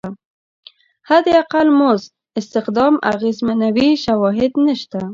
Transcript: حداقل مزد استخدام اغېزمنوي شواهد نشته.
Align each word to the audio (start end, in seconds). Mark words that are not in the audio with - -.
حداقل 1.09 1.67
مزد 1.79 2.11
استخدام 2.39 2.93
اغېزمنوي 3.13 3.89
شواهد 4.05 4.51
نشته. 4.67 5.01